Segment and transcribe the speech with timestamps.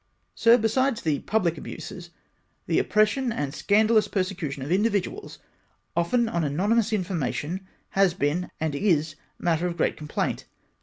[0.33, 2.09] "'Sir, besides the public abuses,
[2.65, 5.37] the oppression and scan dalous persecution of individuals,
[5.95, 10.45] often on anonymous infor mation, has been, and is matter of great complaint.